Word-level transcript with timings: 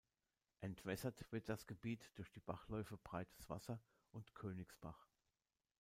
Entwässert 0.61 1.31
wird 1.31 1.47
das 1.47 1.67
Gebiet 1.67 2.11
durch 2.15 2.31
die 2.31 2.39
Bachläufe 2.39 2.97
"Breites 2.97 3.47
Wasser" 3.51 3.79
und 4.11 4.33
"Königsbach". 4.33 5.05